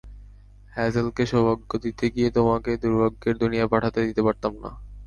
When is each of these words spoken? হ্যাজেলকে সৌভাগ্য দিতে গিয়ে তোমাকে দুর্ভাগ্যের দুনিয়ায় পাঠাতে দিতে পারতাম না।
হ্যাজেলকে 0.73 1.23
সৌভাগ্য 1.31 1.71
দিতে 1.85 2.05
গিয়ে 2.13 2.29
তোমাকে 2.37 2.71
দুর্ভাগ্যের 2.83 3.35
দুনিয়ায় 3.41 3.71
পাঠাতে 3.73 3.99
দিতে 4.07 4.21
পারতাম 4.27 4.53
না। 4.63 4.71